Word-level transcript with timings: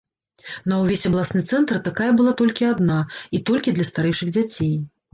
На 0.71 0.79
ўвесь 0.83 1.05
абласны 1.09 1.43
цэнтр 1.51 1.79
такая 1.89 2.09
была 2.23 2.31
толькі 2.41 2.69
адна 2.73 2.99
і 3.37 3.45
толькі 3.51 3.69
для 3.81 3.91
старэйшых 3.95 4.37
дзяцей. 4.37 4.79